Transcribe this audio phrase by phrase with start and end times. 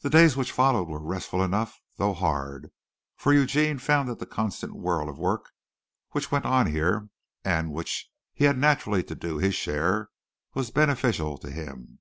[0.00, 2.72] The days which followed were restful enough though hard,
[3.14, 5.50] for Eugene found that the constant whirl of work
[6.12, 7.10] which went on here,
[7.44, 10.08] and of which he had naturally to do his share,
[10.54, 11.98] was beneficial to him.